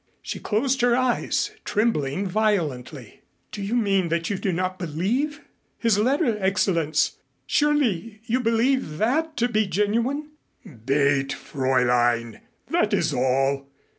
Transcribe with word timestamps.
She 0.23 0.39
closed 0.39 0.81
her 0.81 0.95
eyes, 0.95 1.51
trembling 1.63 2.25
violently. 2.25 3.21
"Do 3.51 3.61
you 3.61 3.75
mean 3.75 4.09
that 4.09 4.31
you 4.31 4.39
do 4.39 4.51
not 4.51 4.79
believe? 4.79 5.41
His 5.77 5.99
letter, 5.99 6.39
Excellenz 6.41 7.17
surely 7.45 8.19
you 8.25 8.39
believe 8.39 8.97
that 8.97 9.37
to 9.37 9.47
be 9.47 9.67
genuine?" 9.67 10.31
"Bait, 10.65 11.29
Fräulein 11.35 12.41
that 12.71 12.95
is 12.95 13.13
all. 13.13 13.69